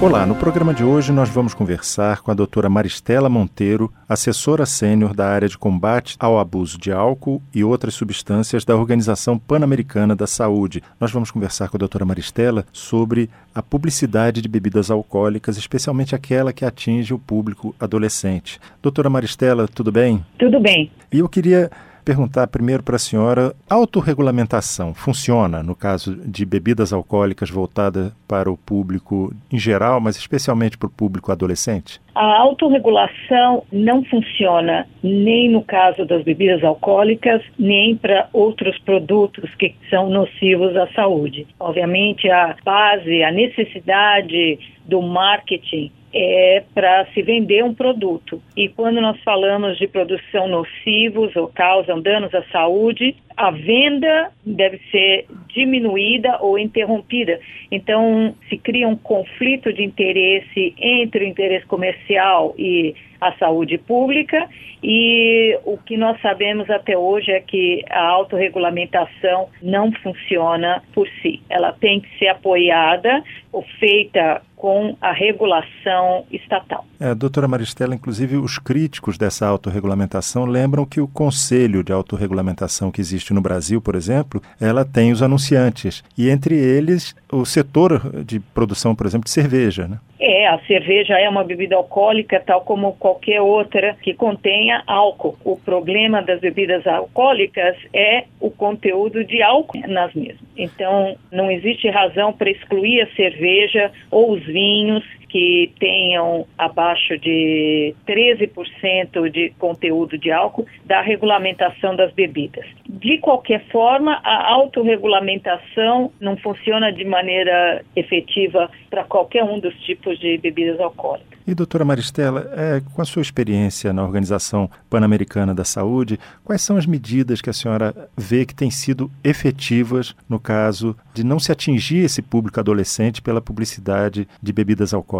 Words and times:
Olá, 0.00 0.24
no 0.24 0.36
programa 0.36 0.72
de 0.72 0.84
hoje 0.84 1.10
nós 1.10 1.28
vamos 1.28 1.54
conversar 1.54 2.20
com 2.20 2.30
a 2.30 2.34
doutora 2.34 2.68
Maristela 2.68 3.28
Monteiro, 3.28 3.92
assessora 4.08 4.64
sênior 4.64 5.12
da 5.12 5.26
área 5.26 5.48
de 5.48 5.58
combate 5.58 6.14
ao 6.20 6.38
abuso 6.38 6.78
de 6.78 6.92
álcool 6.92 7.42
e 7.52 7.64
outras 7.64 7.94
substâncias 7.94 8.64
da 8.64 8.76
Organização 8.76 9.36
Pan-Americana 9.36 10.14
da 10.14 10.28
Saúde. 10.28 10.84
Nós 11.00 11.10
vamos 11.10 11.32
conversar 11.32 11.68
com 11.68 11.76
a 11.76 11.80
doutora 11.80 12.04
Maristela 12.04 12.64
sobre 12.72 13.28
a 13.52 13.60
publicidade 13.60 14.40
de 14.40 14.48
bebidas 14.48 14.88
alcoólicas, 14.88 15.56
especialmente 15.56 16.14
aquela 16.14 16.52
que 16.52 16.64
atinge 16.64 17.12
o 17.12 17.18
público 17.18 17.74
adolescente. 17.80 18.60
Doutora 18.80 19.10
Maristela, 19.10 19.66
tudo 19.66 19.90
bem? 19.90 20.24
Tudo 20.38 20.60
bem. 20.60 20.92
E 21.12 21.18
eu 21.18 21.28
queria 21.28 21.72
perguntar 22.08 22.46
primeiro 22.46 22.82
para 22.82 22.96
a 22.96 22.98
senhora: 22.98 23.52
autorregulamentação 23.68 24.94
funciona 24.94 25.62
no 25.62 25.76
caso 25.76 26.16
de 26.16 26.46
bebidas 26.46 26.90
alcoólicas 26.90 27.50
voltada 27.50 28.12
para 28.26 28.50
o 28.50 28.56
público 28.56 29.30
em 29.52 29.58
geral, 29.58 30.00
mas 30.00 30.16
especialmente 30.16 30.78
para 30.78 30.86
o 30.86 30.90
público 30.90 31.30
adolescente? 31.30 32.00
A 32.14 32.38
autorregulação 32.38 33.62
não 33.70 34.02
funciona 34.04 34.88
nem 35.02 35.50
no 35.50 35.62
caso 35.62 36.06
das 36.06 36.24
bebidas 36.24 36.64
alcoólicas, 36.64 37.42
nem 37.58 37.94
para 37.94 38.28
outros 38.32 38.78
produtos 38.78 39.54
que 39.56 39.74
são 39.90 40.08
nocivos 40.08 40.74
à 40.76 40.88
saúde. 40.94 41.46
Obviamente, 41.60 42.28
a 42.30 42.56
base, 42.64 43.22
a 43.22 43.30
necessidade 43.30 44.58
do 44.86 45.02
marketing 45.02 45.92
é 46.12 46.62
para 46.74 47.06
se 47.12 47.22
vender 47.22 47.64
um 47.64 47.74
produto. 47.74 48.42
E 48.56 48.68
quando 48.68 49.00
nós 49.00 49.20
falamos 49.22 49.78
de 49.78 49.88
são 50.30 50.48
nocivos 50.48 51.34
ou 51.36 51.48
causam 51.48 52.00
danos 52.00 52.34
à 52.34 52.42
saúde, 52.44 53.14
a 53.36 53.50
venda 53.50 54.30
deve 54.44 54.80
ser 54.90 55.26
diminuída 55.48 56.38
ou 56.40 56.58
interrompida. 56.58 57.38
Então, 57.70 58.34
se 58.48 58.56
cria 58.56 58.88
um 58.88 58.96
conflito 58.96 59.72
de 59.72 59.84
interesse 59.84 60.74
entre 60.78 61.24
o 61.24 61.28
interesse 61.28 61.66
comercial 61.66 62.54
e 62.58 62.94
a 63.20 63.32
saúde 63.32 63.78
pública 63.78 64.48
e 64.82 65.58
o 65.64 65.76
que 65.76 65.96
nós 65.96 66.20
sabemos 66.20 66.70
até 66.70 66.96
hoje 66.96 67.32
é 67.32 67.40
que 67.40 67.84
a 67.90 68.06
autorregulamentação 68.08 69.48
não 69.60 69.90
funciona 69.92 70.82
por 70.94 71.08
si. 71.20 71.42
Ela 71.48 71.72
tem 71.72 72.00
que 72.00 72.18
ser 72.18 72.28
apoiada 72.28 73.22
ou 73.52 73.62
feita 73.80 74.40
com 74.54 74.96
a 75.00 75.12
regulação 75.12 76.24
estatal. 76.32 76.84
É, 77.00 77.14
doutora 77.14 77.46
Maristela, 77.46 77.94
inclusive 77.94 78.36
os 78.36 78.58
críticos 78.58 79.16
dessa 79.16 79.46
autorregulamentação 79.46 80.44
lembram 80.44 80.84
que 80.84 81.00
o 81.00 81.06
Conselho 81.06 81.84
de 81.84 81.92
Autorregulamentação 81.92 82.90
que 82.90 83.00
existe 83.00 83.32
no 83.32 83.40
Brasil, 83.40 83.80
por 83.80 83.94
exemplo, 83.94 84.42
ela 84.60 84.84
tem 84.84 85.12
os 85.12 85.22
anunciantes 85.22 86.02
e 86.16 86.28
entre 86.28 86.56
eles 86.56 87.14
o 87.32 87.44
setor 87.44 88.24
de 88.24 88.40
produção, 88.40 88.96
por 88.96 89.06
exemplo, 89.06 89.24
de 89.24 89.30
cerveja, 89.30 89.86
né? 89.86 89.98
É, 90.20 90.48
a 90.48 90.58
cerveja 90.66 91.16
é 91.16 91.28
uma 91.28 91.44
bebida 91.44 91.76
alcoólica, 91.76 92.42
tal 92.44 92.62
como 92.62 92.92
qualquer 93.08 93.40
outra 93.40 93.96
que 94.02 94.12
contenha 94.12 94.82
álcool. 94.86 95.36
O 95.42 95.56
problema 95.56 96.20
das 96.22 96.40
bebidas 96.40 96.86
alcoólicas 96.86 97.76
é 97.94 98.24
o 98.38 98.50
conteúdo 98.50 99.24
de 99.24 99.42
álcool 99.42 99.80
nas 99.88 100.12
mesmas. 100.14 100.46
Então, 100.56 101.16
não 101.32 101.50
existe 101.50 101.88
razão 101.88 102.32
para 102.32 102.50
excluir 102.50 103.00
a 103.00 103.14
cerveja 103.14 103.90
ou 104.10 104.32
os 104.32 104.44
vinhos 104.44 105.04
que 105.28 105.72
tenham 105.78 106.46
abaixo 106.56 107.18
de 107.18 107.94
13% 108.06 109.30
de 109.30 109.50
conteúdo 109.58 110.16
de 110.16 110.32
álcool 110.32 110.66
da 110.84 111.00
regulamentação 111.00 111.94
das 111.94 112.12
bebidas. 112.12 112.64
De 112.88 113.18
qualquer 113.18 113.64
forma, 113.66 114.20
a 114.24 114.50
autorregulamentação 114.52 116.10
não 116.20 116.36
funciona 116.36 116.92
de 116.92 117.04
maneira 117.04 117.84
efetiva 117.94 118.70
para 118.88 119.04
qualquer 119.04 119.44
um 119.44 119.60
dos 119.60 119.74
tipos 119.82 120.18
de 120.18 120.38
bebidas 120.38 120.80
alcoólicas. 120.80 121.38
E, 121.48 121.54
doutora 121.54 121.82
Maristela, 121.82 122.46
é, 122.54 122.82
com 122.94 123.00
a 123.00 123.06
sua 123.06 123.22
experiência 123.22 123.90
na 123.90 124.04
Organização 124.04 124.70
Pan-Americana 124.90 125.54
da 125.54 125.64
Saúde, 125.64 126.20
quais 126.44 126.60
são 126.60 126.76
as 126.76 126.84
medidas 126.84 127.40
que 127.40 127.48
a 127.48 127.54
senhora 127.54 127.94
vê 128.14 128.44
que 128.44 128.54
têm 128.54 128.70
sido 128.70 129.10
efetivas 129.24 130.14
no 130.28 130.38
caso 130.38 130.94
de 131.14 131.24
não 131.24 131.38
se 131.38 131.50
atingir 131.50 132.04
esse 132.04 132.20
público 132.20 132.60
adolescente 132.60 133.22
pela 133.22 133.40
publicidade 133.40 134.28
de 134.42 134.52
bebidas 134.52 134.92
alcoólicas? 134.92 135.17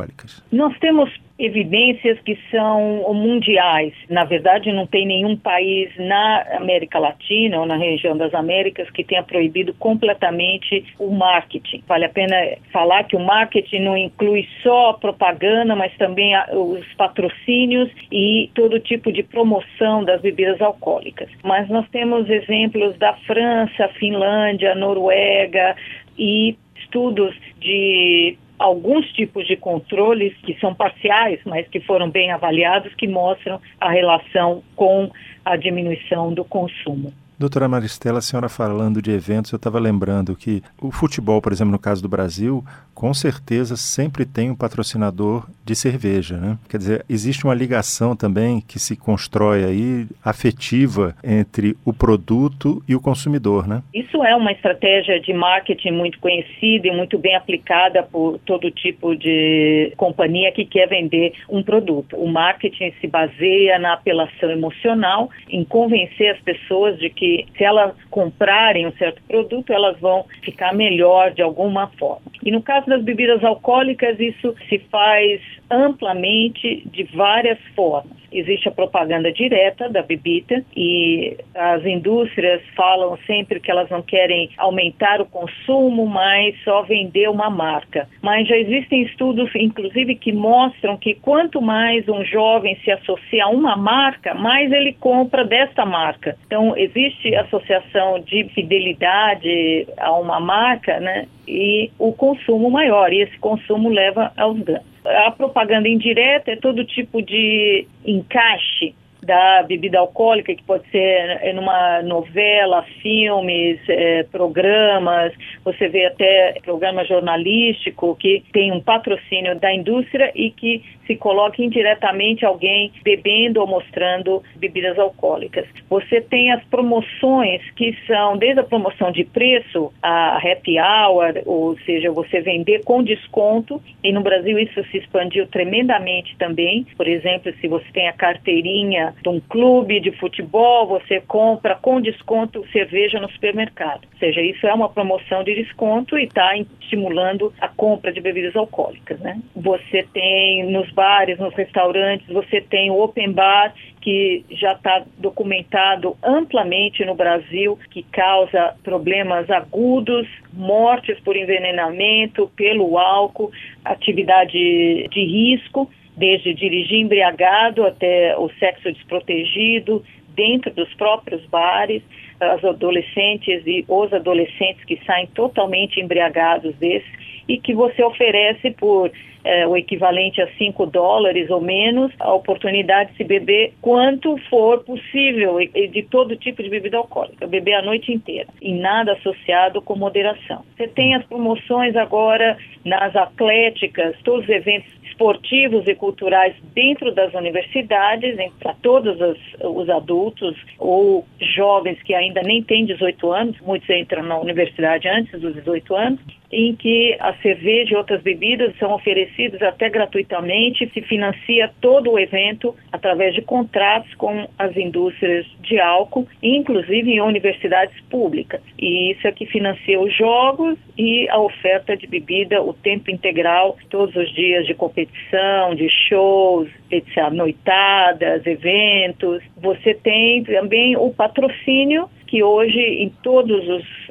Nós 0.50 0.76
temos 0.78 1.10
evidências 1.38 2.18
que 2.20 2.36
são 2.50 3.14
mundiais. 3.14 3.92
Na 4.10 4.24
verdade, 4.24 4.72
não 4.72 4.86
tem 4.86 5.06
nenhum 5.06 5.36
país 5.36 5.90
na 5.96 6.44
América 6.56 6.98
Latina 6.98 7.60
ou 7.60 7.66
na 7.66 7.76
região 7.76 8.16
das 8.16 8.34
Américas 8.34 8.90
que 8.90 9.04
tenha 9.04 9.22
proibido 9.22 9.72
completamente 9.74 10.84
o 10.98 11.10
marketing. 11.10 11.82
Vale 11.86 12.06
a 12.06 12.08
pena 12.08 12.34
falar 12.72 13.04
que 13.04 13.14
o 13.14 13.20
marketing 13.20 13.80
não 13.80 13.96
inclui 13.96 14.48
só 14.62 14.90
a 14.90 14.94
propaganda, 14.94 15.76
mas 15.76 15.96
também 15.96 16.32
os 16.52 16.84
patrocínios 16.94 17.88
e 18.10 18.50
todo 18.54 18.80
tipo 18.80 19.12
de 19.12 19.22
promoção 19.22 20.02
das 20.04 20.20
bebidas 20.20 20.60
alcoólicas. 20.60 21.28
Mas 21.44 21.68
nós 21.68 21.88
temos 21.90 22.28
exemplos 22.28 22.98
da 22.98 23.14
França, 23.26 23.88
Finlândia, 23.98 24.74
Noruega 24.74 25.76
e 26.18 26.56
estudos 26.76 27.34
de 27.60 28.36
alguns 28.58 29.10
tipos 29.12 29.46
de 29.46 29.56
controles 29.56 30.34
que 30.38 30.58
são 30.58 30.74
parciais, 30.74 31.40
mas 31.44 31.68
que 31.68 31.80
foram 31.80 32.10
bem 32.10 32.30
avaliados, 32.32 32.94
que 32.94 33.06
mostram 33.06 33.60
a 33.80 33.90
relação 33.90 34.62
com 34.74 35.10
a 35.44 35.56
diminuição 35.56 36.32
do 36.32 36.44
consumo. 36.44 37.12
Doutora 37.38 37.68
Maristela, 37.68 38.18
a 38.18 38.20
senhora 38.20 38.48
falando 38.48 39.00
de 39.00 39.12
eventos, 39.12 39.52
eu 39.52 39.58
estava 39.58 39.78
lembrando 39.78 40.34
que 40.34 40.60
o 40.82 40.90
futebol, 40.90 41.40
por 41.40 41.52
exemplo, 41.52 41.70
no 41.70 41.78
caso 41.78 42.02
do 42.02 42.08
Brasil, 42.08 42.64
com 42.92 43.14
certeza 43.14 43.76
sempre 43.76 44.26
tem 44.26 44.50
um 44.50 44.56
patrocinador 44.56 45.48
de 45.64 45.76
cerveja, 45.76 46.36
né? 46.36 46.58
Quer 46.68 46.78
dizer, 46.78 47.04
existe 47.08 47.44
uma 47.44 47.54
ligação 47.54 48.16
também 48.16 48.60
que 48.60 48.80
se 48.80 48.96
constrói 48.96 49.62
aí 49.62 50.06
afetiva 50.24 51.14
entre 51.22 51.76
o 51.84 51.92
produto 51.92 52.82
e 52.88 52.96
o 52.96 53.00
consumidor, 53.00 53.68
né? 53.68 53.84
Isso 53.94 54.20
é 54.24 54.34
uma 54.34 54.50
estratégia 54.50 55.20
de 55.20 55.32
marketing 55.32 55.92
muito 55.92 56.18
conhecida 56.18 56.88
e 56.88 56.90
muito 56.90 57.18
bem 57.18 57.36
aplicada 57.36 58.02
por 58.02 58.40
todo 58.40 58.68
tipo 58.68 59.14
de 59.14 59.92
companhia 59.96 60.50
que 60.50 60.64
quer 60.64 60.88
vender 60.88 61.34
um 61.48 61.62
produto. 61.62 62.16
O 62.16 62.26
marketing 62.26 62.92
se 63.00 63.06
baseia 63.06 63.78
na 63.78 63.92
apelação 63.92 64.50
emocional, 64.50 65.30
em 65.48 65.64
convencer 65.64 66.34
as 66.34 66.40
pessoas 66.40 66.98
de 66.98 67.08
que 67.10 67.27
que 67.28 67.46
se 67.56 67.64
elas 67.64 67.94
comprarem 68.10 68.86
um 68.86 68.92
certo 68.92 69.20
produto, 69.28 69.72
elas 69.72 69.98
vão 70.00 70.24
ficar 70.42 70.72
melhor 70.72 71.32
de 71.32 71.42
alguma 71.42 71.88
forma. 71.98 72.22
E 72.42 72.50
no 72.50 72.62
caso 72.62 72.86
das 72.86 73.02
bebidas 73.02 73.44
alcoólicas, 73.44 74.18
isso 74.18 74.54
se 74.68 74.78
faz 74.90 75.40
amplamente 75.70 76.82
de 76.86 77.04
várias 77.04 77.58
formas. 77.74 78.17
Existe 78.30 78.68
a 78.68 78.72
propaganda 78.72 79.32
direta 79.32 79.88
da 79.88 80.02
bebida 80.02 80.62
e 80.76 81.36
as 81.54 81.84
indústrias 81.84 82.62
falam 82.76 83.18
sempre 83.26 83.60
que 83.60 83.70
elas 83.70 83.88
não 83.90 84.02
querem 84.02 84.50
aumentar 84.58 85.20
o 85.20 85.26
consumo, 85.26 86.06
mas 86.06 86.54
só 86.62 86.82
vender 86.82 87.28
uma 87.30 87.48
marca. 87.48 88.08
Mas 88.22 88.46
já 88.46 88.56
existem 88.56 89.02
estudos, 89.02 89.50
inclusive, 89.54 90.14
que 90.14 90.32
mostram 90.32 90.96
que 90.96 91.14
quanto 91.14 91.60
mais 91.62 92.08
um 92.08 92.24
jovem 92.24 92.76
se 92.84 92.90
associa 92.90 93.44
a 93.44 93.48
uma 93.48 93.76
marca, 93.76 94.34
mais 94.34 94.70
ele 94.72 94.92
compra 94.92 95.44
desta 95.44 95.86
marca. 95.86 96.36
Então, 96.46 96.76
existe 96.76 97.34
associação 97.34 98.20
de 98.20 98.44
fidelidade 98.54 99.86
a 99.96 100.12
uma 100.12 100.38
marca, 100.38 101.00
né? 101.00 101.26
E 101.46 101.90
o 101.98 102.12
consumo 102.12 102.70
maior, 102.70 103.12
e 103.12 103.22
esse 103.22 103.38
consumo 103.38 103.88
leva 103.88 104.32
aos 104.36 104.62
danos 104.62 104.97
a 105.26 105.30
propaganda 105.30 105.88
indireta 105.88 106.50
é 106.50 106.56
todo 106.56 106.84
tipo 106.84 107.22
de 107.22 107.86
encaixe 108.04 108.94
da 109.28 109.62
bebida 109.62 109.98
alcoólica, 109.98 110.54
que 110.54 110.62
pode 110.62 110.88
ser 110.90 111.52
numa 111.54 112.02
novela, 112.02 112.82
filmes, 113.02 113.78
é, 113.86 114.22
programas, 114.22 115.34
você 115.62 115.86
vê 115.86 116.06
até 116.06 116.58
programa 116.64 117.04
jornalístico 117.04 118.16
que 118.16 118.42
tem 118.54 118.72
um 118.72 118.80
patrocínio 118.80 119.54
da 119.60 119.70
indústria 119.70 120.32
e 120.34 120.50
que 120.50 120.82
se 121.06 121.16
coloca 121.16 121.62
indiretamente 121.62 122.44
alguém 122.44 122.92
bebendo 123.02 123.60
ou 123.60 123.66
mostrando 123.66 124.42
bebidas 124.56 124.98
alcoólicas. 124.98 125.66
Você 125.88 126.20
tem 126.20 126.52
as 126.52 126.62
promoções 126.64 127.62
que 127.72 127.96
são 128.06 128.36
desde 128.36 128.60
a 128.60 128.64
promoção 128.64 129.10
de 129.10 129.24
preço, 129.24 129.92
a 130.02 130.36
happy 130.36 130.78
hour, 130.78 131.42
ou 131.46 131.78
seja, 131.80 132.12
você 132.12 132.40
vender 132.40 132.84
com 132.84 133.02
desconto, 133.02 133.82
e 134.04 134.12
no 134.12 134.20
Brasil 134.20 134.58
isso 134.58 134.84
se 134.90 134.98
expandiu 134.98 135.46
tremendamente 135.46 136.36
também. 136.38 136.86
Por 136.96 137.08
exemplo, 137.08 137.52
se 137.58 137.68
você 137.68 137.86
tem 137.92 138.08
a 138.08 138.12
carteirinha 138.12 139.14
de 139.22 139.28
um 139.28 139.40
clube 139.40 140.00
de 140.00 140.12
futebol, 140.12 140.86
você 140.86 141.20
compra 141.20 141.74
com 141.74 142.00
desconto 142.00 142.64
cerveja 142.72 143.20
no 143.20 143.30
supermercado. 143.30 144.06
Ou 144.12 144.18
seja, 144.18 144.40
isso 144.40 144.66
é 144.66 144.72
uma 144.72 144.88
promoção 144.88 145.42
de 145.44 145.54
desconto 145.54 146.18
e 146.18 146.24
está 146.24 146.56
estimulando 146.56 147.52
a 147.60 147.68
compra 147.68 148.12
de 148.12 148.20
bebidas 148.20 148.56
alcoólicas. 148.56 149.18
Né? 149.20 149.40
Você 149.54 150.06
tem 150.12 150.70
nos 150.70 150.90
bares, 150.92 151.38
nos 151.38 151.54
restaurantes, 151.54 152.26
você 152.28 152.60
tem 152.60 152.90
o 152.90 153.00
open 153.02 153.32
bar, 153.32 153.74
que 154.00 154.44
já 154.50 154.72
está 154.72 155.04
documentado 155.18 156.16
amplamente 156.22 157.04
no 157.04 157.14
Brasil, 157.14 157.78
que 157.90 158.02
causa 158.04 158.74
problemas 158.82 159.50
agudos, 159.50 160.26
mortes 160.52 161.18
por 161.20 161.36
envenenamento, 161.36 162.50
pelo 162.56 162.96
álcool, 162.96 163.50
atividade 163.84 164.52
de 164.52 165.24
risco, 165.24 165.90
desde 166.18 166.52
dirigir 166.52 167.00
embriagado 167.00 167.86
até 167.86 168.36
o 168.36 168.50
sexo 168.58 168.92
desprotegido, 168.92 170.04
dentro 170.34 170.72
dos 170.72 170.92
próprios 170.94 171.44
bares, 171.46 172.02
as 172.40 172.64
adolescentes 172.64 173.66
e 173.66 173.84
os 173.88 174.12
adolescentes 174.12 174.84
que 174.84 174.98
saem 175.04 175.26
totalmente 175.28 176.00
embriagados 176.00 176.74
desses 176.76 177.08
e 177.48 177.58
que 177.58 177.74
você 177.74 178.04
oferece 178.04 178.70
por 178.72 179.10
é, 179.44 179.66
o 179.66 179.76
equivalente 179.76 180.42
a 180.42 180.48
5 180.58 180.86
dólares 180.86 181.48
ou 181.48 181.60
menos 181.60 182.12
a 182.20 182.34
oportunidade 182.34 183.12
de 183.12 183.16
se 183.16 183.24
beber 183.24 183.72
quanto 183.80 184.36
for 184.50 184.84
possível 184.84 185.60
e, 185.60 185.88
de 185.88 186.02
todo 186.02 186.36
tipo 186.36 186.62
de 186.62 186.68
bebida 186.68 186.98
alcoólica, 186.98 187.46
beber 187.46 187.74
a 187.74 187.82
noite 187.82 188.12
inteira 188.12 188.48
e 188.60 188.74
nada 188.74 189.12
associado 189.12 189.80
com 189.80 189.96
moderação. 189.96 190.64
Você 190.76 190.88
tem 190.88 191.14
as 191.14 191.24
promoções 191.24 191.96
agora 191.96 192.58
nas 192.84 193.14
atléticas, 193.16 194.16
todos 194.22 194.44
os 194.44 194.50
eventos 194.50 194.92
esportivos 195.04 195.86
e 195.88 195.94
culturais 195.94 196.54
dentro 196.74 197.12
das 197.12 197.34
universidades, 197.34 198.36
para 198.60 198.74
todos 198.74 199.20
os, 199.20 199.38
os, 199.60 199.88
adultos 199.90 200.54
ou 200.78 201.26
jovens 201.40 202.00
que 202.02 202.14
ainda 202.14 202.40
nem 202.42 202.62
têm 202.62 202.84
18 202.84 203.32
anos, 203.32 203.60
muitos 203.60 203.88
entram 203.90 204.22
na 204.22 204.38
universidade 204.38 205.08
antes 205.08 205.40
dos 205.40 205.54
18 205.54 205.94
anos, 205.94 206.20
em 206.50 206.74
que 206.74 207.16
a 207.20 207.34
cerveja 207.34 207.94
e 207.94 207.96
outras 207.96 208.22
bebidas 208.22 208.76
são 208.78 208.92
oferecidas 208.92 209.60
até 209.62 209.88
gratuitamente, 209.88 210.90
se 210.92 211.02
financia 211.02 211.70
todo 211.80 212.12
o 212.12 212.18
evento 212.18 212.74
através 212.90 213.34
de 213.34 213.42
contratos 213.42 214.12
com 214.14 214.48
as 214.58 214.76
indústrias 214.76 215.46
de 215.60 215.78
álcool, 215.78 216.26
inclusive 216.42 217.12
em 217.12 217.20
universidades 217.20 217.98
públicas. 218.10 218.60
E 218.78 219.12
isso 219.12 219.26
é 219.26 219.32
que 219.32 219.46
financia 219.46 220.00
os 220.00 220.14
jogos 220.16 220.78
e 220.96 221.28
a 221.28 221.38
oferta 221.38 221.96
de 221.96 222.06
bebida 222.06 222.62
o 222.62 222.72
tempo 222.72 223.10
integral, 223.10 223.76
todos 223.90 224.14
os 224.16 224.32
dias 224.34 224.66
de 224.66 224.74
competição, 224.74 225.74
de 225.74 225.88
shows, 225.88 226.68
etc., 226.90 227.30
noitadas, 227.30 228.46
eventos. 228.46 229.42
Você 229.56 229.94
tem 229.94 230.42
também 230.44 230.96
o 230.96 231.10
patrocínio 231.10 232.08
que 232.28 232.42
hoje 232.42 232.78
em 232.78 233.08
todas 233.22 233.64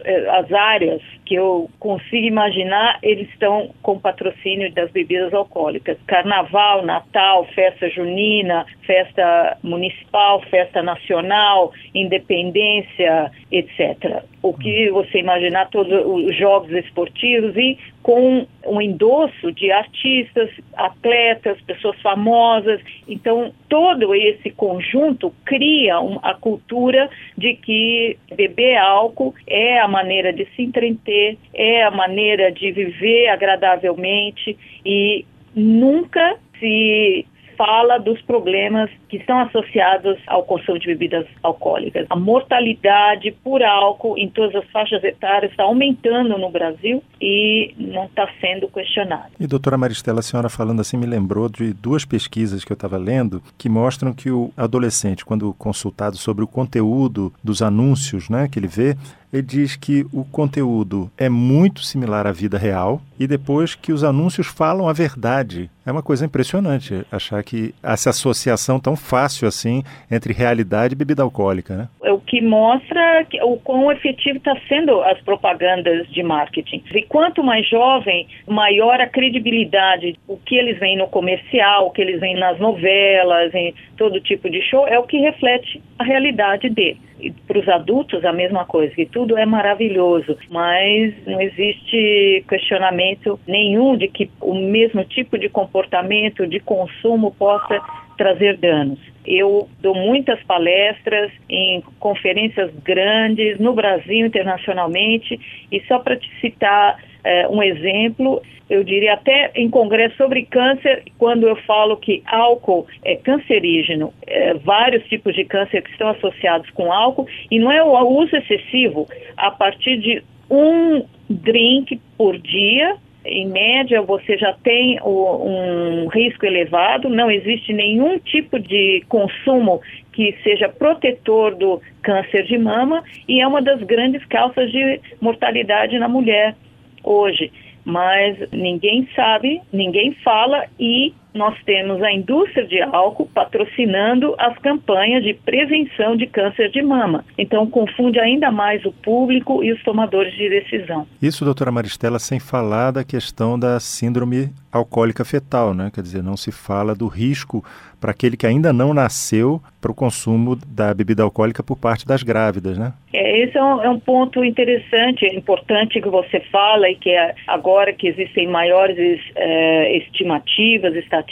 eh, 0.04 0.30
as 0.30 0.52
áreas 0.52 1.02
que 1.24 1.36
eu 1.36 1.70
consigo 1.80 2.26
imaginar, 2.26 2.98
eles 3.04 3.30
estão 3.30 3.70
com 3.82 4.00
patrocínio 4.00 4.74
das 4.74 4.90
bebidas 4.92 5.34
alcoólicas. 5.34 5.98
Carnaval, 6.08 6.84
Natal, 6.84 7.46
festa 7.54 7.90
junina, 7.90 8.66
festa 8.86 9.58
municipal, 9.62 10.42
festa 10.50 10.82
nacional, 10.82 11.72
independência, 11.94 13.32
etc. 13.52 14.24
O 14.42 14.54
que 14.54 14.90
você 14.90 15.20
imaginar, 15.20 15.70
todos 15.70 15.94
os 16.06 16.36
jogos 16.36 16.72
esportivos 16.72 17.56
e 17.56 17.78
com 18.08 18.48
um 18.66 18.82
endosso 18.82 19.52
de 19.52 19.70
artistas, 19.70 20.50
atletas, 20.78 21.60
pessoas 21.68 22.00
famosas. 22.02 22.80
Então, 23.06 23.52
todo 23.68 24.16
esse 24.16 24.50
conjunto 24.50 25.34
cria 25.44 26.00
um, 26.00 26.18
a 26.24 26.34
cultura 26.34 27.10
de 27.38 27.56
que 27.56 28.07
beber 28.36 28.78
álcool 28.78 29.34
é 29.46 29.80
a 29.80 29.88
maneira 29.88 30.32
de 30.32 30.46
se 30.56 30.62
entreter, 30.62 31.38
é 31.54 31.84
a 31.84 31.92
maneira 31.92 32.52
de 32.52 32.72
viver 32.72 33.28
agradavelmente 33.30 34.58
e 34.86 35.26
nunca 35.56 36.38
se 36.60 37.26
fala 37.58 37.98
dos 37.98 38.22
problemas 38.22 38.90
que 39.10 39.18
estão 39.18 39.40
associados 39.40 40.18
ao 40.28 40.44
consumo 40.44 40.80
de 40.80 40.88
bebidas 40.88 41.26
alcoólicas. 41.44 42.06
A 42.10 42.16
mortalidade 42.16 43.32
por 43.44 43.64
álcool 43.64 44.18
em 44.18 44.30
todas 44.30 44.56
as 44.56 44.70
faixas 44.70 45.04
etárias 45.04 45.52
está 45.52 45.64
aumentando 45.64 46.38
no 46.38 46.50
Brasil 46.50 47.04
e 47.22 47.74
não 47.78 48.06
está 48.06 48.30
sendo 48.40 48.68
questionado. 48.68 49.32
E 49.40 49.48
doutora 49.48 49.78
Maristela, 49.78 50.20
a 50.20 50.24
senhora 50.24 50.50
falando 50.50 50.82
assim 50.82 50.98
me 50.98 51.06
lembrou 51.06 51.50
de 51.50 51.74
duas 51.74 52.06
pesquisas 52.06 52.64
que 52.64 52.72
eu 52.72 52.76
estava 52.76 52.98
lendo 52.98 53.42
que 53.58 53.68
mostram 53.68 54.14
que 54.14 54.30
o 54.30 54.52
adolescente, 54.56 55.26
quando 55.26 55.54
consultado 55.54 56.18
sobre 56.18 56.44
o 56.44 56.48
conteúdo 56.48 57.34
dos 57.44 57.62
anúncios 57.62 58.30
né, 58.30 58.48
que 58.48 58.60
ele 58.60 58.68
vê, 58.68 58.96
ele 59.32 59.42
diz 59.42 59.76
que 59.76 60.06
o 60.14 60.24
conteúdo 60.24 61.12
é 61.18 61.28
muito 61.30 61.82
similar 61.82 62.26
à 62.26 62.32
vida 62.32 62.58
real 62.58 63.02
e 63.20 63.28
depois 63.28 63.76
que 63.76 63.92
os 63.92 64.04
anúncios 64.04 64.48
falam 64.48 64.88
a 64.88 64.94
verdade. 64.94 65.70
É 65.86 65.92
uma 65.92 66.04
coisa 66.04 66.26
impressionante 66.26 67.06
achar 67.12 67.44
que 67.44 67.74
essa 67.82 68.10
associação 68.10 68.80
tão 68.80 68.96
fácil 68.96 69.48
assim 69.48 69.84
entre 70.10 70.34
realidade 70.34 70.94
e 70.94 70.98
bebida 70.98 71.24
alcoólica, 71.24 71.76
né? 71.76 71.90
É 72.04 72.12
o 72.12 72.20
que 72.20 72.42
mostra 72.42 73.26
que, 73.26 73.42
o 73.42 73.58
quão 73.58 73.92
efetivo 73.92 74.38
está 74.38 74.56
sendo 74.68 75.02
as 75.02 75.20
propagandas 75.22 76.08
de 76.10 76.22
marketing. 76.24 76.84
E 76.94 77.02
quanto 77.04 77.44
mais 77.44 77.68
jovem, 77.68 78.28
maior 78.48 79.00
a 79.00 79.08
credibilidade. 79.08 80.18
O 80.28 80.38
que 80.38 80.56
eles 80.56 80.78
veem 80.80 80.98
no 80.98 81.08
comercial, 81.08 81.88
o 81.88 81.92
que 81.92 82.02
eles 82.02 82.20
veem 82.20 82.38
nas 82.38 82.60
novelas, 82.60 83.54
em 83.54 83.74
todo 83.98 84.22
tipo 84.22 84.50
de 84.50 84.62
show, 84.62 84.88
é 84.88 85.00
o 85.00 85.04
que 85.04 85.18
reflete 85.18 85.82
a 85.98 86.04
realidade 86.04 86.70
deles 86.70 87.07
para 87.48 87.60
os 87.60 87.68
adultos 87.68 88.24
a 88.24 88.32
mesma 88.32 88.66
coisa, 88.66 88.94
que 88.94 89.06
tudo 89.06 89.38
é 89.38 89.46
maravilhoso, 89.46 90.38
mas 90.50 91.14
não 91.26 91.42
existe 91.42 92.44
questionamento 92.48 93.40
nenhum 93.48 93.98
de 93.98 94.08
que 94.08 94.30
o 94.40 94.54
mesmo 94.54 95.04
tipo 95.04 95.38
de 95.38 95.50
comportamento 95.50 96.46
de 96.46 96.60
consumo 96.60 97.32
possa 97.32 97.82
trazer 98.18 98.58
danos. 98.58 99.00
Eu 99.26 99.68
dou 99.82 99.94
muitas 99.94 100.42
palestras 100.44 101.32
em 101.50 101.82
conferências 102.00 102.72
grandes 102.84 103.60
no 103.60 103.74
Brasil 103.74 104.26
internacionalmente 104.26 105.40
e 105.72 105.82
só 105.88 106.00
para 106.00 106.16
te 106.16 106.30
citar 106.40 106.98
é, 107.24 107.48
um 107.50 107.62
exemplo, 107.62 108.42
eu 108.70 108.84
diria 108.86 109.14
até 109.14 109.52
em 109.56 109.70
congresso 109.70 110.16
sobre 110.16 110.46
câncer, 110.46 111.04
quando 111.18 111.46
eu 111.46 111.58
falo 111.58 111.98
que 111.98 112.24
álcool 112.26 112.88
é 113.04 113.18
cancerígeno, 113.18 114.14
é, 114.26 114.54
vários 114.54 115.04
tipos 115.08 115.36
de 115.36 115.44
câncer 115.44 115.82
que 115.82 115.92
estão 115.92 116.08
associados 116.10 116.70
com 116.70 116.92
álcool, 116.92 117.28
e 117.52 117.60
não 117.60 117.72
é 117.72 117.84
o 117.84 118.08
uso 118.08 118.34
excessivo, 118.34 119.08
a 119.36 119.52
partir 119.52 119.98
de 119.98 120.24
um 120.50 121.04
drink 121.30 122.00
por 122.18 122.38
dia, 122.38 122.96
em 123.28 123.48
média, 123.48 124.02
você 124.02 124.38
já 124.38 124.54
tem 124.64 125.00
o, 125.02 125.46
um 125.46 126.08
risco 126.08 126.46
elevado, 126.46 127.10
não 127.10 127.30
existe 127.30 127.74
nenhum 127.74 128.18
tipo 128.20 128.60
de 128.60 129.04
consumo 129.08 129.82
que 130.14 130.36
seja 130.44 130.70
protetor 130.70 131.56
do 131.56 131.82
câncer 132.02 132.44
de 132.44 132.58
mama 132.58 133.04
e 133.28 133.42
é 133.42 133.48
uma 133.48 133.62
das 133.62 133.82
grandes 133.84 134.26
causas 134.26 134.72
de 134.72 135.00
mortalidade 135.22 136.00
na 136.00 136.08
mulher 136.08 136.56
hoje. 137.04 137.52
Mas 137.86 138.38
ninguém 138.52 139.08
sabe, 139.16 139.62
ninguém 139.72 140.14
fala 140.24 140.66
e 140.80 141.14
nós 141.34 141.56
temos 141.66 142.02
a 142.02 142.12
indústria 142.12 142.66
de 142.66 142.82
álcool 142.82 143.30
patrocinando 143.34 144.36
as 144.38 144.58
campanhas 144.60 145.24
de 145.24 145.34
prevenção 145.34 146.16
de 146.16 146.26
câncer 146.26 146.70
de 146.70 146.82
mama. 146.82 147.24
Então, 147.38 147.70
confunde 147.70 148.20
ainda 148.20 148.52
mais 148.52 148.84
o 148.86 148.92
público 148.92 149.64
e 149.64 149.72
os 149.72 149.82
tomadores 149.84 150.34
de 150.34 150.50
decisão. 150.50 151.08
Isso, 151.22 151.46
doutora 151.46 151.72
Maristela, 151.72 152.20
sem 152.20 152.40
falar 152.40 152.92
da 152.92 153.04
questão 153.04 153.58
da 153.60 153.80
síndrome 153.80 154.50
alcoólica 154.72 155.24
fetal, 155.24 155.74
né? 155.74 155.92
Quer 155.94 156.02
dizer, 156.02 156.24
não 156.24 156.38
se 156.38 156.52
fala 156.52 156.94
do 156.94 157.08
risco 157.08 157.64
para 158.00 158.12
aquele 158.12 158.38
que 158.38 158.46
ainda 158.46 158.72
não 158.72 158.94
nasceu 158.94 159.60
para 159.82 159.92
o 159.92 159.96
consumo 159.96 160.56
da 160.68 160.94
bebida 160.94 161.24
alcoólica 161.24 161.64
por 161.64 161.78
parte 161.78 162.06
das 162.06 162.22
grávidas, 162.22 162.78
né? 162.78 162.94
É, 163.12 163.44
esse 163.44 163.58
é 163.58 163.64
um, 163.64 163.82
é 163.82 163.90
um 163.90 164.00
ponto 164.00 164.44
interessante, 164.44 165.26
importante 165.26 166.00
que 166.00 166.10
você 166.10 166.40
fala 166.52 166.90
e 166.90 166.96
que 166.96 167.10
é 167.10 167.34
agora 167.48 167.94
que 167.94 168.08
existem 168.08 168.48
maiores 168.48 169.20
é, 169.36 169.98
estimativas, 169.98 170.96
estatísticas 170.96 171.27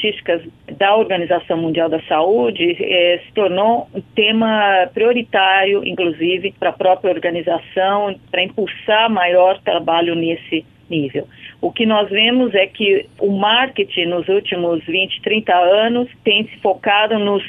da 0.77 0.95
Organização 0.95 1.57
Mundial 1.57 1.89
da 1.89 2.01
Saúde, 2.03 2.75
é, 2.79 3.21
se 3.25 3.33
tornou 3.33 3.87
um 3.93 4.01
tema 4.01 4.89
prioritário, 4.93 5.85
inclusive, 5.85 6.53
para 6.59 6.69
a 6.69 6.73
própria 6.73 7.11
organização, 7.11 8.15
para 8.29 8.43
impulsar 8.43 9.09
maior 9.09 9.59
trabalho 9.61 10.15
nesse 10.15 10.65
nível. 10.89 11.27
O 11.61 11.71
que 11.71 11.85
nós 11.85 12.09
vemos 12.09 12.53
é 12.53 12.67
que 12.67 13.07
o 13.19 13.31
marketing 13.31 14.05
nos 14.05 14.27
últimos 14.27 14.83
20, 14.85 15.21
30 15.21 15.53
anos 15.53 16.09
tem 16.23 16.47
se 16.47 16.57
focado 16.57 17.17
nos 17.17 17.43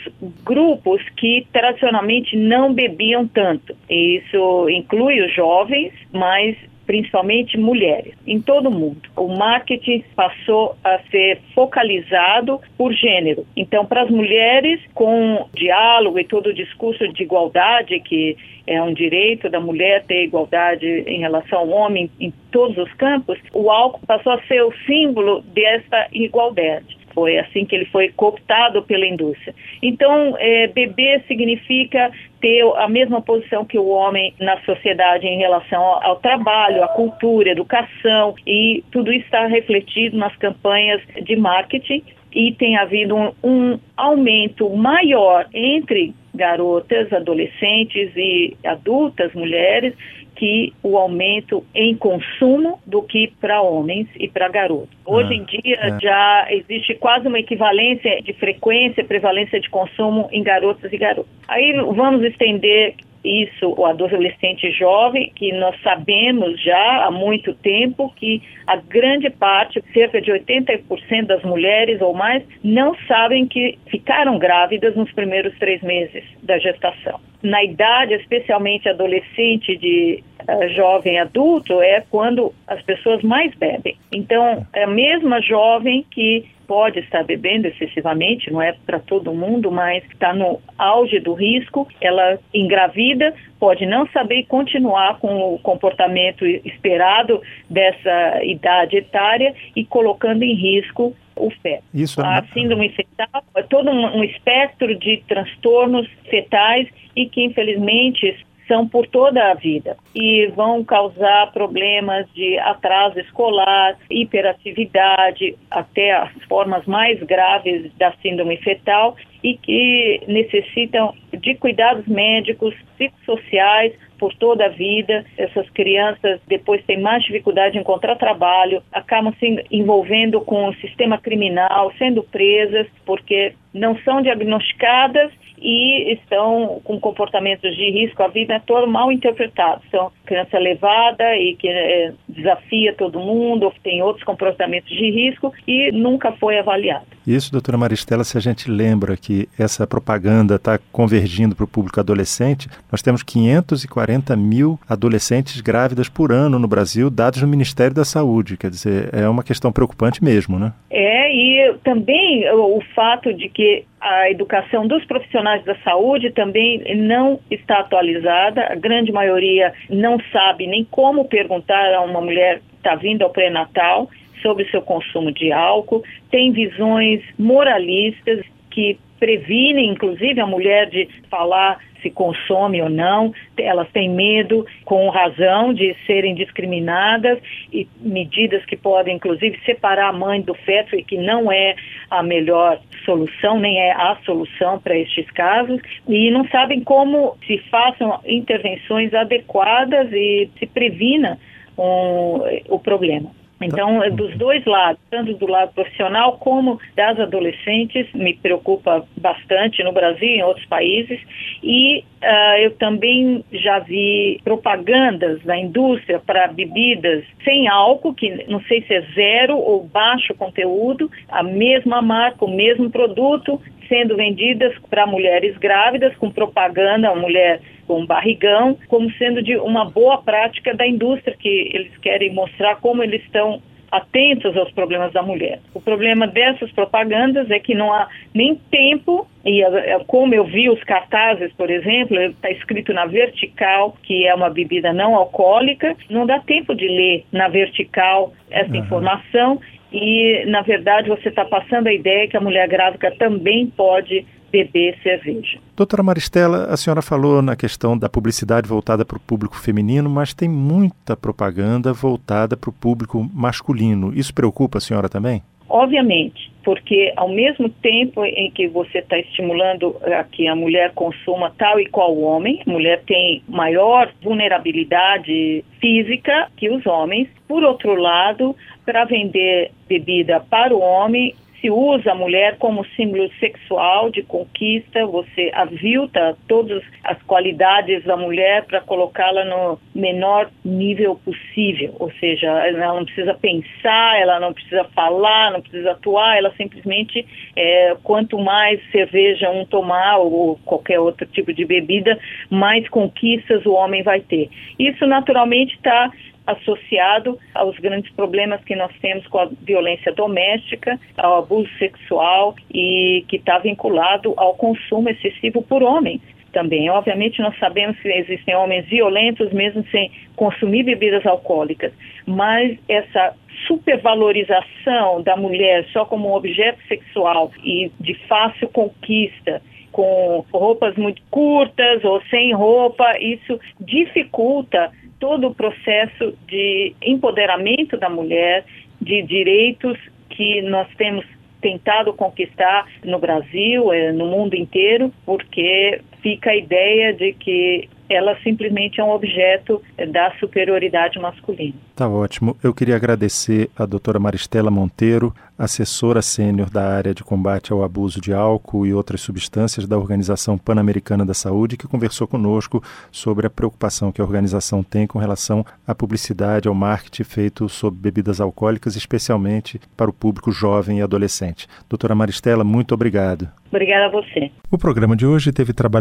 grupos 0.45 1.03
que 1.17 1.47
tradicionalmente 1.53 2.37
não 2.37 2.73
bebiam 2.73 3.27
tanto. 3.27 3.77
E 3.91 4.19
isso 4.19 4.69
inclui 4.71 5.21
os 5.21 5.35
jovens, 5.35 5.93
mas 6.13 6.57
principalmente 6.87 7.59
mulheres, 7.59 8.15
em 8.27 8.41
todo 8.41 8.69
o 8.69 8.73
mundo. 8.73 9.03
O 9.17 9.29
marketing 9.29 10.05
passou 10.15 10.77
a 10.85 10.99
ser 11.11 11.41
focalizado 11.55 12.61
por 12.79 12.93
gênero. 12.93 13.45
Então, 13.57 13.85
para 13.85 14.03
as 14.03 14.11
mulheres, 14.11 14.81
com 14.95 15.49
diálogo 15.55 16.19
e 16.19 16.25
todo 16.25 16.49
o 16.49 16.55
discurso 16.55 17.07
de 17.09 17.25
igualdade, 17.25 17.99
que 18.01 18.37
é 18.67 18.81
um 18.83 18.93
direito 18.93 19.51
da 19.51 19.61
mulher 19.61 20.05
ter 20.05 20.25
igualdade 20.25 20.87
em 20.87 21.21
relação 21.21 21.61
ao 21.61 21.69
homem 21.69 22.11
em 22.21 22.33
todos 22.51 22.77
os 22.79 22.93
campos, 22.95 23.39
o 23.53 23.71
álcool 23.71 24.07
passou 24.07 24.33
a 24.33 24.43
ser 24.43 24.63
o 24.63 24.73
símbolo 24.87 25.43
dessa 25.43 26.09
igualdade. 26.13 26.97
Foi 27.17 27.39
assim 27.39 27.65
que 27.65 27.75
ele 27.75 27.87
foi 27.87 28.11
cooptado 28.11 28.83
pela 28.83 29.07
indústria. 29.07 29.55
Então, 29.83 30.37
é, 30.39 30.67
beber 30.67 31.25
significa 31.27 32.13
ter 32.43 32.63
a 32.77 32.87
mesma 32.87 33.23
posição 33.23 33.65
que 33.65 33.79
o 33.79 33.89
homem 33.89 34.35
na 34.39 34.61
sociedade 34.61 35.27
em 35.27 35.39
relação 35.39 35.83
ao, 35.83 36.11
ao 36.11 36.17
trabalho, 36.17 36.85
à 36.85 36.89
cultura, 36.89 37.49
educação, 37.49 38.35
e 38.47 38.85
tudo 38.93 39.11
isso 39.11 39.25
está 39.25 39.47
refletido 39.47 40.19
nas 40.19 40.37
campanhas 40.37 41.01
de 41.23 41.35
marketing 41.37 42.05
e 42.35 42.53
tem 42.53 42.77
havido 42.77 43.17
um, 43.17 43.33
um 43.43 43.81
aumento 43.97 44.69
maior 44.77 45.47
entre 45.55 46.15
garotas, 46.35 47.11
adolescentes 47.11 48.13
e 48.15 48.55
adultas, 48.63 49.33
mulheres, 49.33 49.95
que 50.37 50.73
o 50.83 50.97
aumento 50.97 51.65
em 51.75 51.97
consumo 51.97 52.79
do 52.87 53.03
que 53.03 53.33
para 53.41 53.63
homens 53.63 54.07
e 54.19 54.29
para 54.29 54.49
garotos. 54.49 54.97
Hoje 55.05 55.33
ah, 55.33 55.37
em 55.37 55.45
dia 55.45 55.77
é. 55.81 56.01
já 56.01 56.47
existe 56.51 56.95
quase 56.95 57.27
uma 57.27 57.39
equivalência 57.39 58.21
de 58.23 58.33
frequência, 58.35 59.05
prevalência 59.05 59.59
de 59.59 59.69
consumo 59.71 60.29
em 60.31 60.43
garotas 60.43 60.93
e 60.93 60.99
garotos. 60.99 61.31
Aí 61.49 61.73
vamos 61.73 62.23
estender 62.23 62.95
isso 63.27 63.75
o 63.77 63.85
adolescente 63.85 64.71
jovem, 64.71 65.33
que 65.35 65.53
nós 65.53 65.75
sabemos 65.83 66.63
já 66.63 67.05
há 67.05 67.11
muito 67.11 67.55
tempo 67.55 68.13
que 68.17 68.43
a 68.67 68.77
grande 68.77 69.29
parte, 69.31 69.83
cerca 69.93 70.21
de 70.21 70.31
80% 70.31 71.27
das 71.27 71.43
mulheres 71.43 72.01
ou 72.01 72.15
mais, 72.15 72.43
não 72.63 72.97
sabem 73.07 73.47
que 73.47 73.79
ficaram 73.87 74.39
grávidas 74.39 74.95
nos 74.95 75.11
primeiros 75.13 75.57
três 75.59 75.83
meses 75.83 76.25
da 76.43 76.59
gestação. 76.59 77.21
Na 77.43 77.63
idade, 77.63 78.15
especialmente 78.15 78.89
adolescente 78.89 79.77
de 79.77 80.23
uh, 80.49 80.69
jovem 80.71 81.19
adulto, 81.19 81.81
é 81.81 82.03
quando 82.11 82.53
as 82.67 82.83
pessoas 82.83 83.23
mais 83.23 83.55
bebem. 83.55 83.97
Então, 84.13 84.67
é 84.73 84.85
a 84.85 84.89
mesma 84.89 85.41
jovem 85.41 86.05
que 86.11 86.45
pode 86.67 87.01
estar 87.01 87.25
bebendo 87.25 87.67
excessivamente, 87.69 88.51
não 88.53 88.61
é 88.61 88.73
para 88.73 88.99
todo 88.99 89.35
mundo, 89.35 89.71
mas 89.71 90.05
está 90.05 90.35
no 90.35 90.61
auge 90.77 91.19
do 91.21 91.35
risco, 91.35 91.89
ela 92.01 92.39
engravida, 92.53 93.35
pode 93.59 93.87
não 93.87 94.07
saber 94.09 94.45
continuar 94.45 95.19
com 95.19 95.55
o 95.55 95.59
comportamento 95.59 96.45
esperado 96.45 97.41
dessa 97.69 98.45
idade 98.45 98.97
etária 98.97 99.55
e 99.75 99.85
colocando 99.85 100.43
em 100.43 100.55
risco 100.55 101.15
o 101.35 101.51
feto. 101.51 101.85
Isso 101.93 102.21
é 102.21 102.25
a 102.25 102.45
síndrome 102.53 102.89
fetal 102.91 103.45
é 103.55 103.63
todo 103.63 103.91
um, 103.91 104.19
um 104.19 104.25
espectro 104.25 104.95
de 104.99 105.23
transtornos 105.29 106.09
fetais 106.31 106.89
e 107.15 107.27
que 107.27 107.45
infelizmente 107.45 108.37
são 108.67 108.89
por 108.89 109.07
toda 109.07 109.51
a 109.51 109.55
vida 109.55 109.97
e 110.15 110.47
vão 110.55 110.85
causar 110.85 111.53
problemas 111.53 112.27
de 112.35 112.59
atraso 112.59 113.19
escolar, 113.19 113.97
hiperatividade, 114.11 115.57
até 115.71 116.13
as 116.13 116.33
formas 116.49 116.85
mais 116.87 117.23
graves 117.23 117.91
da 117.97 118.13
síndrome 118.23 118.57
fetal 118.59 119.17
e 119.43 119.57
que 119.57 120.21
necessitam 120.27 121.15
de 121.33 121.55
cuidados 121.55 122.07
médicos, 122.07 122.75
psicossociais 122.97 123.93
por 124.19 124.35
toda 124.35 124.67
a 124.67 124.71
vida. 124.71 125.25
Essas 125.37 125.69
crianças 125.71 126.41
depois 126.47 126.85
têm 126.85 127.01
mais 127.01 127.23
dificuldade 127.23 127.77
em 127.77 127.81
encontrar 127.81 128.17
trabalho, 128.17 128.83
acabam 128.93 129.33
se 129.39 129.65
envolvendo 129.71 130.41
com 130.41 130.69
o 130.69 130.75
sistema 130.77 131.19
criminal, 131.19 131.93
sendo 131.99 132.23
presas 132.23 132.87
porque 133.05 133.55
não 133.77 133.97
são 133.99 134.23
diagnosticadas 134.23 135.31
e 135.59 136.13
estão 136.13 136.81
com 136.85 137.01
comportamentos 137.01 137.75
de 137.75 137.91
risco, 137.91 138.23
a 138.23 138.29
vida 138.29 138.55
é 138.55 138.59
toda 138.61 138.87
mal 138.87 139.11
interpretada. 139.11 139.81
São 139.91 140.13
criança 140.25 140.59
levada 140.59 141.37
e 141.37 141.57
que 141.57 141.69
é, 141.69 142.13
desafia 142.29 142.93
todo 142.95 143.19
mundo, 143.19 143.73
tem 143.83 144.03
outros 144.03 144.25
comportamentos 144.25 144.91
de 144.91 145.11
risco 145.11 145.53
e 145.67 145.91
nunca 145.93 146.33
foi 146.33 146.59
avaliado. 146.59 147.07
Isso, 147.27 147.51
doutora 147.51 147.79
Maristela, 147.79 148.23
se 148.23 148.37
a 148.39 148.41
gente 148.41 148.71
lembra 148.71 149.17
que 149.17 149.49
essa 149.59 149.87
propaganda 149.87 150.57
está 150.57 150.79
convergindo 150.93 151.57
para 151.57 151.65
o 151.65 151.69
público 151.69 151.99
adolescente, 151.99 152.69
nós 152.91 153.03
temos 153.03 153.23
540 153.23 154.37
mil 154.37 154.79
adolescentes 154.89 155.61
grávidas 155.61 156.09
por 156.09 156.31
ano 156.31 156.59
no 156.59 156.69
Brasil, 156.69 157.11
dados 157.11 157.43
no 157.43 157.49
Ministério 157.49 157.95
da 157.95 158.05
Saúde. 158.05 158.57
Quer 158.57 158.71
dizer, 158.71 159.11
é 159.13 159.29
uma 159.29 159.43
questão 159.43 159.73
preocupante 159.73 160.23
mesmo, 160.23 160.59
né? 160.59 160.73
É, 160.91 161.35
e 161.35 161.75
também 161.83 162.49
o 162.53 162.81
fato 162.95 163.33
de 163.35 163.49
que 163.49 163.66
a 164.01 164.31
educação 164.31 164.87
dos 164.87 165.05
profissionais 165.05 165.65
da 165.65 165.75
saúde 165.79 166.31
também 166.31 166.83
não 166.97 167.41
está 167.51 167.81
atualizada. 167.81 168.67
A 168.71 168.75
grande 168.75 169.13
maioria 169.13 169.73
não 169.91 170.19
sabe 170.33 170.67
nem 170.67 170.85
como 170.85 171.29
perguntar 171.29 171.95
a 171.95 172.03
uma 172.03 172.21
mulher 172.21 172.61
que 172.61 172.77
está 172.77 172.95
vindo 172.95 173.23
ao 173.23 173.31
pré-natal 173.31 174.09
sobre 174.43 174.69
seu 174.71 174.83
consumo 174.83 175.33
de 175.33 175.53
álcool. 175.53 176.05
Tem 176.31 176.53
visões 176.53 177.23
moralistas 177.39 178.45
que 178.71 178.99
previnem, 179.19 179.91
inclusive, 179.91 180.41
a 180.41 180.47
mulher 180.47 180.89
de 180.89 181.09
falar 181.31 181.79
se 182.03 182.11
consome 182.11 182.81
ou 182.81 182.89
não, 182.89 183.33
elas 183.59 183.89
têm 183.91 184.09
medo, 184.09 184.65
com 184.85 185.09
razão, 185.09 185.75
de 185.75 185.97
serem 186.07 186.35
discriminadas 186.35 187.39
e 187.73 187.89
medidas 188.01 188.65
que 188.65 188.77
podem, 188.77 189.17
inclusive, 189.17 189.59
separar 189.65 190.11
a 190.11 190.13
mãe 190.13 190.41
do 190.41 190.55
feto 190.55 190.95
e 190.95 191.03
que 191.03 191.17
não 191.17 191.51
é 191.51 191.75
a 192.11 192.23
melhor 192.23 192.81
solução, 193.05 193.59
nem 193.59 193.81
é 193.81 193.93
a 193.93 194.17
solução 194.25 194.79
para 194.79 194.97
estes 194.97 195.29
casos, 195.33 195.81
e 196.09 196.31
não 196.31 196.47
sabem 196.49 196.83
como 196.83 197.37
se 197.47 197.59
façam 197.71 198.21
intervenções 198.25 199.13
adequadas 199.13 200.13
e 200.13 200.49
se 200.59 200.67
previna 200.67 201.39
um, 201.77 202.41
o 202.69 202.79
problema. 202.79 203.31
Então, 203.61 204.03
é 204.03 204.11
dos 204.11 204.37
dois 204.37 204.65
lados, 204.67 205.01
tanto 205.11 205.33
do 205.35 205.47
lado 205.47 205.73
profissional 205.73 206.37
como 206.39 206.79
das 206.95 207.19
adolescentes, 207.19 208.07
me 208.13 208.35
preocupa 208.35 209.05
bastante 209.17 209.83
no 209.83 209.93
Brasil 209.93 210.29
e 210.29 210.39
em 210.39 210.43
outros 210.43 210.67
países. 210.67 211.19
E 211.63 212.05
uh, 212.23 212.59
eu 212.61 212.73
também 212.73 213.43
já 213.53 213.79
vi 213.79 214.41
propagandas 214.45 215.43
da 215.43 215.57
indústria 215.57 216.21
para 216.21 216.49
bebidas 216.49 217.25
sem 217.45 217.67
álcool, 217.67 218.15
que 218.15 218.45
não 218.47 218.61
sei 218.63 218.83
se 218.83 218.95
é 218.95 219.01
zero 219.15 219.57
ou 219.57 219.85
baixo 219.85 220.35
conteúdo, 220.35 221.11
a 221.29 221.43
mesma 221.43 222.03
marca, 222.03 222.45
o 222.45 222.55
mesmo 222.55 222.91
produto, 222.91 223.61
sendo 223.89 224.17
vendidas 224.17 224.75
para 224.91 225.07
mulheres 225.07 225.57
grávidas, 225.57 226.15
com 226.17 226.31
propaganda, 226.31 227.09
a 227.09 227.15
mulher 227.15 227.61
com 227.87 228.05
barrigão, 228.07 228.79
como 228.89 229.11
sendo 229.13 229.43
de 229.43 229.57
uma 229.57 229.85
boa 229.85 230.19
prática 230.23 230.75
da 230.75 230.87
indústria, 230.87 231.37
que 231.39 231.71
eles 231.73 231.97
querem 231.99 232.33
mostrar 232.33 232.77
como 232.77 233.03
eles 233.03 233.23
estão 233.23 233.61
atentos 233.91 234.57
aos 234.57 234.71
problemas 234.73 235.13
da 235.13 235.23
mulher. 235.23 235.61
O 235.73 235.81
problema 235.81 236.27
dessas 236.27 236.71
propagandas 236.73 237.51
é 237.51 237.59
que 237.59 237.75
não 237.75 237.93
há 237.93 238.09
nem 238.35 238.57
tempo, 238.71 239.27
e 239.45 239.63
como 240.07 240.35
eu 240.35 240.45
vi 240.45 240.69
os 240.69 240.83
cartazes, 240.85 241.53
por 241.53 241.71
exemplo, 241.71 242.21
está 242.21 242.51
escrito 242.51 242.93
na 242.93 243.07
vertical 243.07 243.97
que 244.03 244.27
é 244.27 244.35
uma 244.35 244.51
bebida 244.51 244.93
não 244.93 245.15
alcoólica, 245.15 245.97
não 246.11 246.27
dá 246.27 246.41
tempo 246.41 246.75
de 246.75 246.87
ler 246.89 247.25
na 247.33 247.49
vertical 247.49 248.33
essa 248.51 248.71
uhum. 248.71 248.77
informação 248.77 249.61
e, 249.97 250.45
na 250.47 250.63
verdade, 250.63 251.09
você 251.09 251.29
está 251.29 251.45
passando 251.45 251.87
a 251.87 251.93
ideia 251.93 252.29
que 252.29 252.37
a 252.37 252.41
mulher 252.41 252.69
grávida 252.69 253.11
também 253.19 253.67
pode 253.67 254.27
beber 254.51 254.97
cerveja. 255.03 255.59
Doutora 255.77 256.03
Maristela, 256.03 256.67
a 256.67 256.77
senhora 256.77 257.03
falou 257.03 257.43
na 257.43 257.57
questão 257.57 257.99
da 257.99 258.09
publicidade 258.09 258.69
voltada 258.69 259.05
para 259.05 259.17
o 259.17 259.21
público 259.21 259.59
feminino, 259.59 260.09
mas 260.09 260.33
tem 260.33 260.49
muita 260.49 261.17
propaganda 261.17 261.93
voltada 261.93 262.57
para 262.57 262.71
o 262.71 262.73
público 262.73 263.29
masculino. 263.35 264.13
Isso 264.15 264.33
preocupa 264.33 264.79
a 264.79 264.81
senhora 264.81 265.09
também? 265.09 265.43
Obviamente, 265.69 266.51
porque 266.65 267.13
ao 267.17 267.29
mesmo 267.29 267.69
tempo 267.69 268.25
em 268.25 268.51
que 268.51 268.69
você 268.69 268.99
está 268.99 269.19
estimulando 269.19 269.97
a 270.03 270.23
que 270.25 270.47
a 270.47 270.55
mulher 270.55 270.93
consuma 270.95 271.53
tal 271.57 271.81
e 271.81 271.87
qual 271.87 272.17
homem, 272.19 272.63
a 272.67 272.71
mulher 272.71 273.03
tem 273.05 273.43
maior 273.49 274.13
vulnerabilidade 274.23 275.65
física 275.81 276.49
que 276.57 276.71
os 276.71 276.87
homens. 276.87 277.29
Por 277.49 277.63
outro 277.63 277.95
lado, 277.95 278.57
para 278.85 279.05
vender 279.05 279.71
bebida 279.89 280.41
para 280.41 280.75
o 280.75 280.81
homem, 280.81 281.35
se 281.61 281.71
usa 281.71 282.13
a 282.13 282.15
mulher 282.15 282.57
como 282.59 282.85
símbolo 282.97 283.31
sexual 283.39 284.11
de 284.11 284.23
conquista, 284.23 285.07
você 285.07 285.51
avilta 285.55 286.37
todas 286.49 286.83
as 287.03 287.21
qualidades 287.23 288.05
da 288.05 288.17
mulher 288.17 288.65
para 288.65 288.81
colocá-la 288.81 289.45
no 289.45 289.79
menor 289.95 290.51
nível 290.65 291.17
possível, 291.25 291.95
ou 291.99 292.11
seja, 292.13 292.47
ela 292.47 292.95
não 292.95 293.05
precisa 293.05 293.35
pensar, 293.35 294.21
ela 294.21 294.39
não 294.39 294.53
precisa 294.53 294.85
falar, 294.95 295.53
não 295.53 295.61
precisa 295.61 295.93
atuar, 295.93 296.37
ela 296.37 296.53
simplesmente, 296.57 297.27
é, 297.55 297.97
quanto 298.03 298.39
mais 298.39 298.81
cerveja 298.91 299.51
um 299.51 299.65
tomar 299.65 300.19
ou 300.19 300.59
qualquer 300.65 301.01
outro 301.01 301.27
tipo 301.27 301.53
de 301.53 301.65
bebida, 301.65 302.19
mais 302.51 302.89
conquistas 302.89 303.65
o 303.67 303.73
homem 303.73 304.03
vai 304.03 304.21
ter. 304.21 304.49
Isso 304.79 305.07
naturalmente 305.07 305.75
está 305.75 306.11
associado 306.47 307.39
aos 307.55 307.79
grandes 307.79 308.13
problemas 308.13 308.63
que 308.65 308.77
nós 308.77 308.93
temos 309.01 309.27
com 309.27 309.39
a 309.39 309.49
violência 309.63 310.13
doméstica, 310.13 310.99
ao 311.17 311.39
abuso 311.39 311.69
sexual 311.79 312.55
e 312.73 313.25
que 313.29 313.37
está 313.37 313.59
vinculado 313.59 314.35
ao 314.37 314.55
consumo 314.55 315.09
excessivo 315.09 315.63
por 315.63 315.83
homens 315.83 316.21
também. 316.53 316.89
Obviamente, 316.89 317.43
nós 317.43 317.59
sabemos 317.59 317.99
que 318.01 318.09
existem 318.09 318.55
homens 318.55 318.87
violentos 318.87 319.53
mesmo 319.53 319.85
sem 319.91 320.11
consumir 320.35 320.85
bebidas 320.85 321.27
alcoólicas, 321.27 321.93
mas 322.27 322.79
essa 322.89 323.35
supervalorização 323.67 325.23
da 325.23 325.37
mulher 325.37 325.87
só 325.93 326.05
como 326.05 326.31
um 326.31 326.35
objeto 326.35 326.79
sexual 326.89 327.51
e 327.63 327.91
de 328.01 328.15
fácil 328.27 328.69
conquista 328.69 329.61
com 329.93 330.45
roupas 330.53 330.95
muito 330.97 331.23
curtas 331.31 332.05
ou 332.05 332.21
sem 332.29 332.53
roupa, 332.53 333.19
isso 333.19 333.59
dificulta 333.81 334.93
todo 335.19 335.49
o 335.49 335.55
processo 335.55 336.37
de 336.47 336.95
empoderamento 337.03 337.97
da 337.97 338.09
mulher, 338.09 338.65
de 339.01 339.23
direitos 339.23 339.99
que 340.31 340.63
nós 340.63 340.89
temos 340.97 341.25
tentado 341.61 342.13
conquistar 342.13 342.87
no 343.03 343.19
Brasil, 343.19 343.93
eh, 343.93 344.13
no 344.13 344.27
mundo 344.27 344.55
inteiro, 344.55 345.13
porque 345.25 346.01
fica 346.23 346.51
a 346.51 346.57
ideia 346.57 347.13
de 347.13 347.33
que 347.33 347.89
ela 348.09 348.37
simplesmente 348.43 349.01
é 349.01 349.05
um 349.05 349.11
objeto 349.11 349.83
da 350.13 350.33
superioridade 350.39 351.19
masculina. 351.19 351.75
Tá 351.95 352.09
ótimo. 352.09 352.57
Eu 352.63 352.73
queria 352.73 352.95
agradecer 352.95 353.69
a 353.77 353.85
doutora 353.85 354.21
Maristela 354.21 354.71
Monteiro, 354.71 355.35
assessora 355.59 356.21
sênior 356.23 356.71
da 356.71 356.87
área 356.87 357.15
de 357.15 357.25
combate 357.25 357.73
ao 357.73 357.83
abuso 357.83 358.21
de 358.21 358.33
álcool 358.33 358.87
e 358.87 358.93
outras 358.93 359.23
substâncias 359.23 359.89
da 359.89 359.97
Organização 359.97 360.59
Pan-Americana 360.59 361.25
da 361.25 361.35
Saúde, 361.35 361.77
que 361.77 361.89
conversou 361.89 362.29
conosco 362.29 362.83
sobre 363.11 363.47
a 363.47 363.51
preocupação 363.51 364.13
que 364.13 364.21
a 364.21 364.25
organização 364.25 364.83
tem 364.83 365.07
com 365.07 365.19
relação 365.19 365.65
à 365.87 365.95
publicidade, 365.95 366.69
ao 366.69 366.75
marketing 366.75 367.25
feito 367.25 367.69
sobre 367.69 367.99
bebidas 367.99 368.41
alcoólicas, 368.41 368.95
especialmente 368.95 369.81
para 369.97 370.11
o 370.11 370.13
público 370.13 370.53
jovem 370.53 370.99
e 370.99 371.03
adolescente. 371.03 371.67
Doutora 371.89 372.15
Maristela, 372.15 372.63
muito 372.63 372.93
obrigado. 372.93 373.49
Obrigada 373.69 374.07
a 374.07 374.11
você. 374.11 374.51
O 374.71 374.79
programa 374.79 375.17
de 375.17 375.27
hoje 375.27 375.53
teve 375.53 375.73